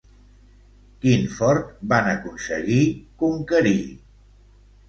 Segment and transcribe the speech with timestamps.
[1.03, 2.81] Quin fort van aconseguir
[3.25, 3.79] conquistar?